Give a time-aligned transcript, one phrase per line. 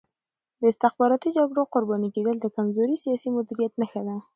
[0.59, 4.15] د استخباراتي جګړو قرباني کېدل د کمزوري سیاسي مدیریت نښه ده.